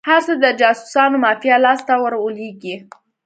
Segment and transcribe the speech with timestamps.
[0.09, 2.75] هر څه د جاسوسانو مافیا لاس ته ور ولویږي.